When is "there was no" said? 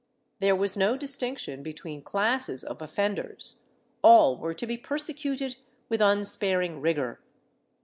0.39-0.97